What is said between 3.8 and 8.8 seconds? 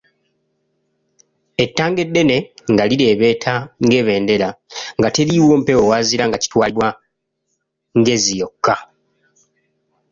ng'ebendera; nga teri mpewo wazira nga kitwalibwa ngezi yokka.